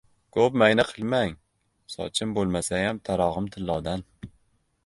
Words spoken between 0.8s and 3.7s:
qilmang, sochim bo‘lmasayam tarog‘im